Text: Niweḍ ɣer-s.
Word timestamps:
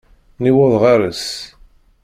Niweḍ 0.43 0.73
ɣer-s. 0.83 1.25